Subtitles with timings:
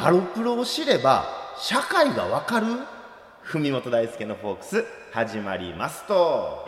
[0.00, 1.26] ハロプロを知れば
[1.58, 2.68] 社会がわかる。
[3.44, 6.64] 文本大輔の FOLKS 始まりますと。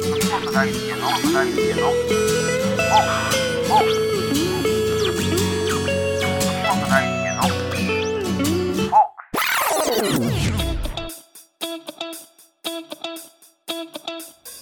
[0.00, 1.00] 文本大輔の
[1.34, 10.25] 大輔のフォークス文本大輔のフォークス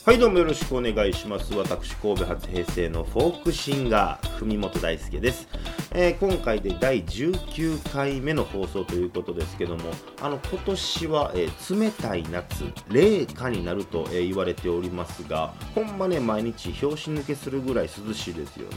[0.07, 1.55] はいどうもよろしくお願いします。
[1.55, 5.49] 私神戸発平成のフォークシンガー文本大輔です、
[5.97, 18.77] えー今回で第19回目の放送ということですけどもあの今年は、えー冷たい夏冷夏になると、えー言われておりますがほんまね毎日拍子抜けするぐらい涼しいですよね。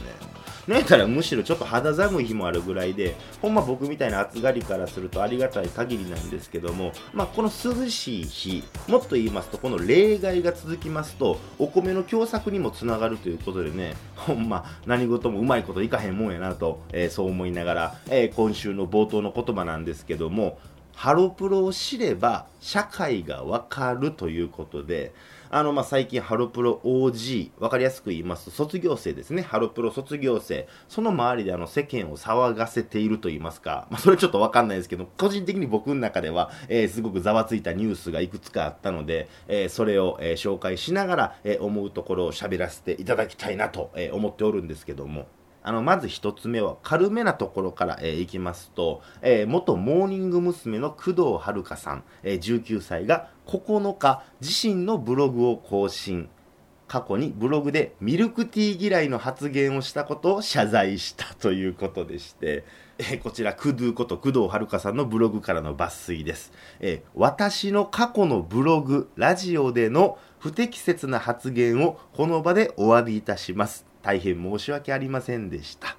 [0.68, 20.58] なんやったらむしろちょっと肌寒い日もあるぐらいでほんま僕みたいな暑がりからするとありがたい限りなんですけども、まあ、この涼しい日もっと言いますとこの例外が続きますとお米の共作にもつながるということでねほんま何事もうまいこといかへんもんやなと、えーそう思いながら、えー今週の冒頭の言葉なんですけども
[20.98, 25.12] ハロプロを知れば社会がわかるということで、
[25.48, 29.42] あの、まあ、最近ハロプロ OG、わかりやすく言いますと、卒業生ですね。
[29.42, 30.66] ハロプロ卒業生。
[30.88, 33.86] その周りであの世間を騒がせていると言いますか。
[33.90, 45.28] まあ、それちょっとわかんないですけど、個人的に僕の中では、えーすごくざわついたニュースがいくつかあったので、えーそれを、えー紹介しながら、え思うところを喋らせていただきたいなと、え思っておるんですけども。
[45.68, 50.78] あのまず一つ目は軽めなところから、えーいきますと、えー元モーニング娘。
[50.78, 56.30] の工藤遥さん、えー19歳が9日自身のブログを更新
[56.86, 62.64] 過去にブログでミルクティー嫌いの発言をしたことを謝罪したということでして、
[62.96, 66.50] えこちらクドゥこと工藤遥さんのブログからの抜粋です、
[66.80, 75.96] え私の過去のブログラジオでの不適切な発言をこの場でお詫びいたします大変申し訳ありませんでした。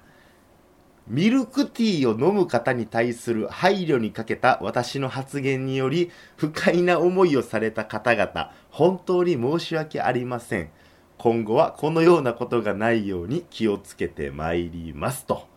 [1.06, 10.70] ミルクティーを飲む方に対する配慮にかけた私の発言により不快な思いをされた方々本当に申し訳ありません。
[11.18, 15.49] 今後はこのようなことがないように気をつけてまいりますと。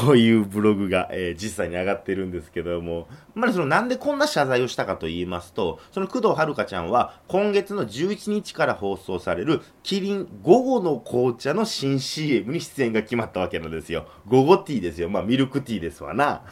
[0.00, 14.06] こういうブログが、えー実際に上がってるんですけども、まあ、そのなんでこんな謝罪をしたかと言いますと、その工藤遥ちゃんは今月の11日から放送されるキリン午後の紅茶の新 CM に出演が決まったわけなんですよ。
[14.26, 15.08] 午後ティーですよ。
[15.08, 16.42] まあミルクティーですわな。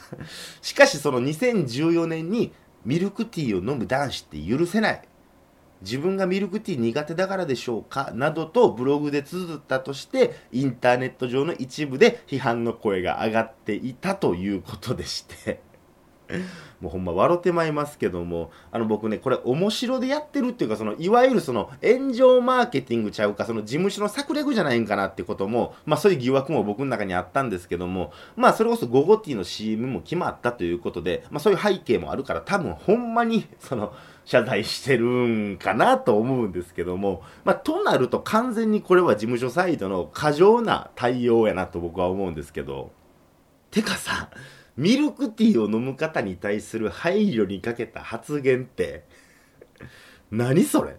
[0.63, 2.53] しかしその2014年に
[2.85, 5.03] ミルクティーを飲む男子って許せない。
[5.85, 8.11] 自分がミルクティー苦手だからでしょうか？
[8.15, 15.61] などとブログで綴ったとしてインターネット上の一部で批判の声が上がっていたということでして。
[16.81, 18.51] もうほんま笑ってまいますけども。
[18.73, 33.93] あの僕ねこれ面白でやってるっていうかそのいわゆるその炎上マーケティングちゃうかその事務所の策略じゃないんかなってこともまあそういう疑惑も僕の中にあったんですけどもまあそれこそゴゴティの CM も決まったということでまあそういう背景もあるから多分ほんまにその
[34.25, 42.91] 謝罪してるんかなと思うんですけども、まあ、となると完全にこれは事務所サイドの過剰な対応やなと僕は思うんですけど、
[43.71, 44.31] てかさ、
[44.77, 49.05] ミルクティーを飲む方に対する配慮にかけた発言って、
[50.31, 50.97] 何それ？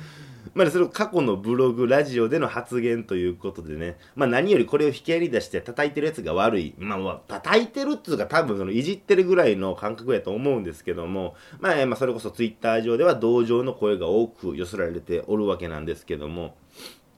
[0.54, 6.74] まあ、それを過去のブログ、ラジオでの発言ということでね、まあ、何よりこれを引き合いに出して叩いてるやつが悪い。
[6.78, 16.56] まあ、叩いてるっていうか多分そのいじってるぐらいの感覚やと思うんですけども、まあ、まあ、それこそツイッター上では同情の声が多く寄せられておるわけなんですけども、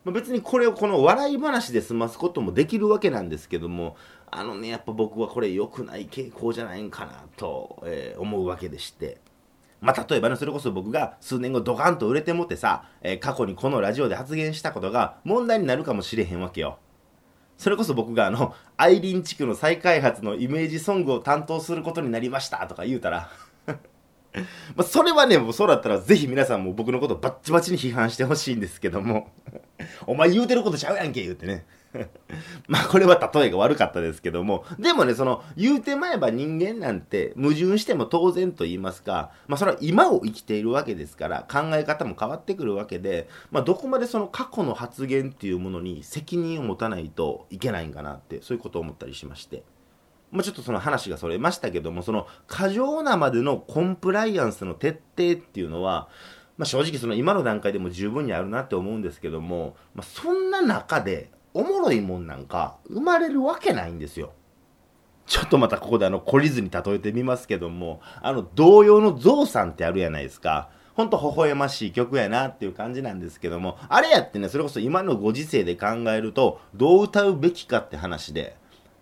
[0.04, 3.96] まあ、別にこれをこの笑い話で済ますこともできるわけなんですけども、
[4.30, 9.18] あのね、やっぱ僕はこれ良くない傾向じゃないんかなと、えー思うわけでして。
[9.84, 16.78] まあ、例えばね、それこそ僕が数年後ドカンと売れてもってさ、えー過去にこのラジオで発言したことが問題になるかもしれへんわけよ。
[17.58, 23.30] それこそ僕があの、アイリン地区の再開発のイメージソングを担当することになりましたとか言うたら、
[24.74, 29.30] まあそれはね、もうそうだったらぜひ皆さんも僕のことバッチバチに批判してほしいんですけども、
[30.06, 31.66] お前言うてることちゃうやんけ言うてね。
[32.66, 49.62] まあこれは例えが悪かったですけども、でもね、その言うてまえば人間なんて矛盾しても当然と言いますか、まあそれは今を生きているわけですから考え方も変わってくるわけで、まあどこまでその過去の発言っていうものに責任を持たないといけないんかなって、そういうことを思ったりしまして。
[50.34, 56.08] まあ、ちょっとその話がそれましたけども、その過剰なまでのコンプライアンスの徹底っていうのは、
[56.58, 64.32] まあ、正直その今の段階でも十分にあるなって思うんですけども、まあ、そんな中でおもろいもんなんか生まれるわけないんですよ。
[65.26, 70.68] ちょっとまたここであの懲りずに例えてみますけども、あの同様のゾウさんってあるやないですか。
[70.94, 78.56] ほんと微笑ましい曲やなっていう感じなんですけども、あれやってね、それこそ今のご時世で考えると、どう歌うべきかって話で、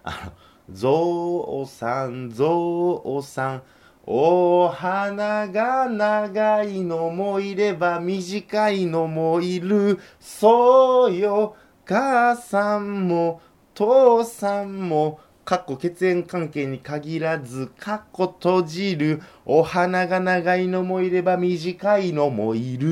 [0.04, 0.32] あの、
[0.70, 3.62] ゾウさん、ゾウさん、
[4.04, 9.98] お花が長いのもいれば短いのもいる。
[10.20, 13.40] そうよ、母さんも
[13.74, 19.22] 父さんも、かっこ血縁関係に限らず、かっこ閉じる。
[19.44, 22.88] お花が長いのもいれば短いのもいる。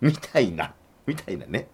[0.00, 0.74] みたいな、
[1.06, 1.68] みたいなね。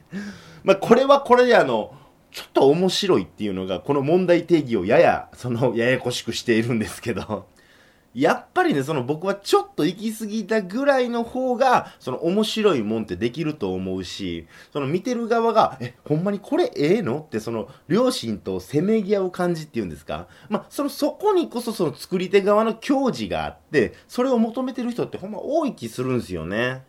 [0.64, 1.94] まあ、これはこれであの、
[2.32, 7.46] ちょっと面白いっていうのが、この問題定義をやや、その、ややこしくしているんですけど、
[8.14, 20.26] やっぱりね、その僕はちょっと行き過ぎたぐらいの方が、その面白いもんってできると思うし、その見てる側が、え、ほんまにこれええのって、その、両親とせめぎ合う感じっていうんですか？
[20.48, 26.82] まあ、その、そこにこそその作り手側の矜持があって、それを求めてる人ってほんま多い気するんですよね。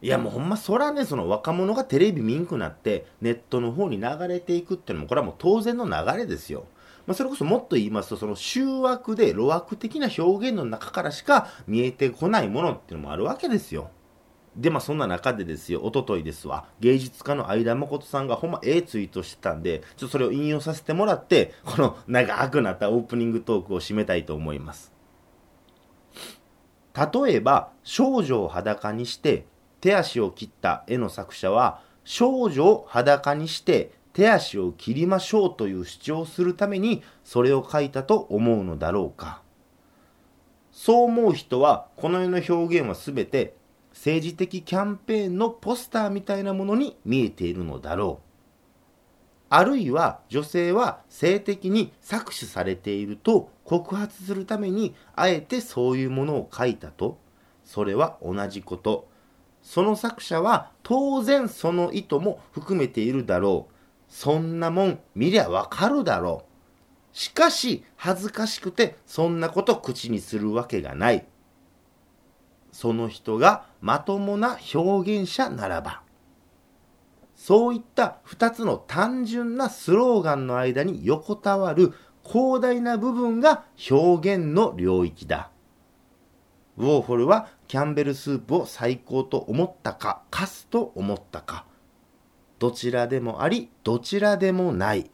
[0.00, 6.66] いやもうほんまそらね、その若者がテレビ見んくなってネットの方に流れていくっていうのもこれはもう当然の流れですよ。
[7.06, 13.90] まあ、それこそもっと言いますと、その集枠で路枠的な表現の中からしか見えてこないものっていうのもあるわけですよ。
[14.54, 24.92] で、まあそんな中でですよ、おとといですわ、芸術家の相田誠さんがほんまええツイートしてたんで、ちょっとそれを引用させてもらって、この長くなったオープニングトークを締めたいと思います。
[26.94, 29.46] 例えば、少女を裸にして
[29.80, 39.42] 手足を切った絵の作者は少女を裸にして手足を切りましょうという主張をするためにそれを書いたと思うのだろうか。
[40.72, 43.54] そう思う人はこの世の表現は全て
[43.90, 48.28] 政治的キャンペーンのポスターみたいなものに見えているのだろう。
[49.50, 57.18] あるいは女性は性的に搾取されていると告発するためにあえてそういうものを書いたと。
[57.64, 59.08] それは同じこと。
[59.68, 63.74] その作者は当然その意図も含めているだろう。
[64.08, 66.46] そんなもん見りゃわかるだろ
[67.12, 67.14] う。
[67.14, 71.26] しかし恥ずかしくてそんなこと口にするわけがない。
[72.72, 76.00] その人がまともな表現者ならば。
[77.36, 81.92] そういった二つの単純なスローガンの間に横たわる
[82.24, 85.50] 広大な部分が表現の領域だ。
[86.78, 91.64] ウォーホルはキャンベルスープを最高と思ったか、カスと思ったか。
[92.58, 95.10] どちらでもあり、どちらでもない。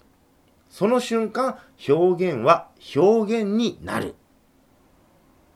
[0.70, 1.58] その瞬間、
[1.88, 4.14] 表現は表現になる。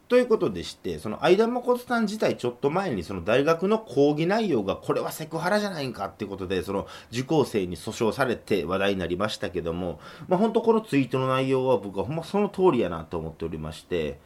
[0.09, 14.19] ということでして、その相田誠さん自体ちょっと前にその大学の講義内容がこれはセクハラじゃないんかっていうことで、その受講生に訴訟されて話題になりましたけども、まあ本当このツイートの内容は僕はほんまその通りやなと思っておりまして、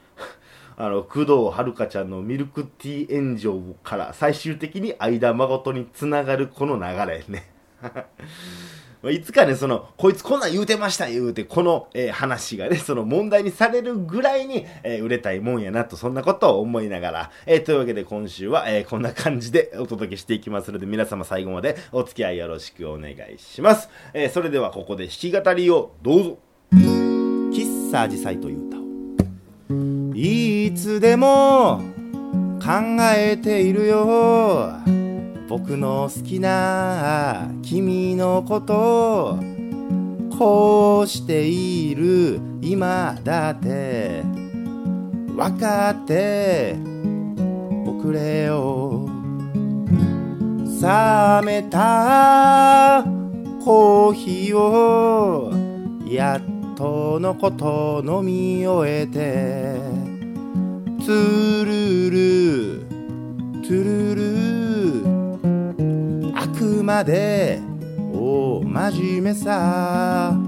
[0.76, 7.50] あの、工藤遥ちゃんのミルクティー炎上から最終的に相田誠につながるこの流れね。
[9.10, 23.88] いつかね、その、こいつこんなん言うてました言うて、この、えー、話がね、その問題にされるぐらいに、えー、売れたいもんやなと、そんなことを思いながら、えー、というわけで今週は、えこんな感じでお届けしていきますので、皆様最後までお付き合いよろしくお願いします。
[24.14, 26.38] えそれではここで弾き語りをどうぞ。
[26.72, 28.82] 喫茶アジサイという歌を。
[30.14, 31.80] いつでも
[32.60, 34.72] 考えているよ
[35.48, 39.38] 僕の好きな君のこと
[40.36, 44.22] こうしている今だって
[45.36, 46.74] 分かって
[47.86, 49.08] おくれよ
[50.80, 53.04] 冷めた
[53.64, 55.52] コーヒーを
[56.08, 60.21] やっとのこと飲み終えて
[61.04, 62.86] トゥルル
[63.60, 64.22] トゥルル
[66.36, 67.58] あくまで
[68.14, 70.38] お真面目さ。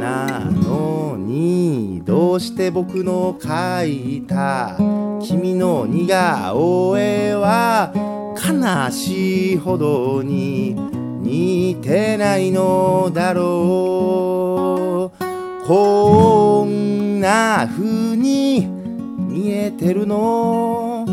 [0.00, 4.78] なのにどうして僕の描いた
[5.22, 7.92] 君の似顔絵は
[8.36, 10.74] 悲しいほどに
[11.20, 15.16] 似てないのだろう。
[15.66, 18.75] こんな風に
[19.36, 21.04] 見えてるの？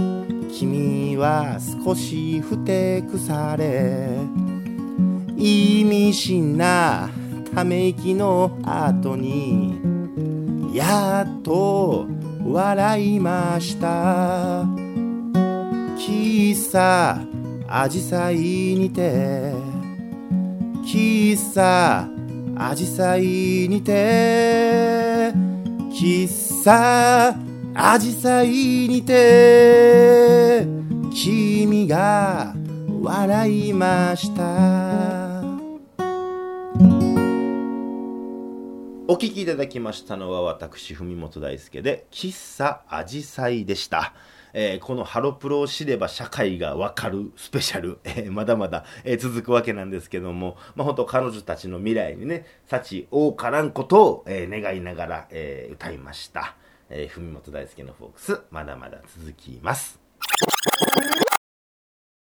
[0.49, 4.17] 君は少しふてくされ
[5.35, 7.09] 意味深な
[7.53, 9.77] ため息の後に
[10.73, 12.07] やっと
[12.45, 14.63] 笑いました。
[15.97, 17.19] 喫茶
[17.67, 19.51] アジサイにて
[20.85, 22.07] 喫茶
[22.55, 25.33] アジサイにて
[25.91, 27.35] 喫茶
[27.75, 28.49] アジサイ
[28.87, 30.65] にて
[31.11, 32.53] 君が
[33.01, 35.43] 笑いました。
[39.05, 44.13] お聞きいただきましたのは私文本大輔で喫茶アジサイでした、
[44.53, 56.55] えーこのハロプロを知れば社会がわかるスペシャル、 えーまだまだ、えー続くわけなんですけども、まあ、本当彼女たちの未来にね幸多からんことを、えー願いながら、えー歌いました、
[56.89, 60.02] えー文本大輔のフォークスまだまだ続きます。